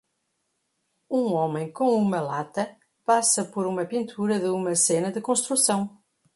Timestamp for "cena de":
4.75-5.21